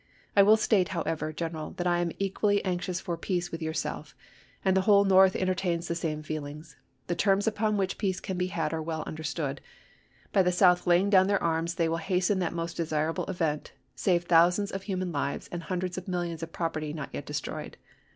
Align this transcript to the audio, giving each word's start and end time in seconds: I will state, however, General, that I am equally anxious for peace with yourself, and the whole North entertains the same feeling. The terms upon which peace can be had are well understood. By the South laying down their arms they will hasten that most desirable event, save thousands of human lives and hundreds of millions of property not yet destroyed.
I 0.35 0.41
will 0.41 0.57
state, 0.57 0.87
however, 0.97 1.31
General, 1.31 1.73
that 1.77 1.85
I 1.85 1.99
am 1.99 2.11
equally 2.17 2.65
anxious 2.65 2.99
for 2.99 3.15
peace 3.17 3.51
with 3.51 3.61
yourself, 3.61 4.15
and 4.65 4.75
the 4.75 4.81
whole 4.89 5.05
North 5.05 5.35
entertains 5.35 5.87
the 5.87 5.93
same 5.93 6.23
feeling. 6.23 6.65
The 7.05 7.13
terms 7.13 7.45
upon 7.45 7.77
which 7.77 7.99
peace 7.99 8.19
can 8.19 8.35
be 8.35 8.47
had 8.47 8.73
are 8.73 8.81
well 8.81 9.03
understood. 9.05 9.61
By 10.33 10.41
the 10.41 10.51
South 10.51 10.87
laying 10.87 11.11
down 11.11 11.27
their 11.27 11.43
arms 11.43 11.75
they 11.75 11.87
will 11.87 11.97
hasten 11.97 12.39
that 12.39 12.51
most 12.51 12.77
desirable 12.77 13.25
event, 13.25 13.73
save 13.93 14.23
thousands 14.23 14.71
of 14.71 14.81
human 14.81 15.11
lives 15.11 15.47
and 15.51 15.61
hundreds 15.61 15.99
of 15.99 16.07
millions 16.07 16.41
of 16.41 16.51
property 16.51 16.93
not 16.93 17.09
yet 17.13 17.27
destroyed. 17.27 17.77